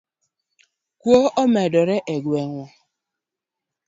[1.01, 2.65] Kuo omedore e gweng' wa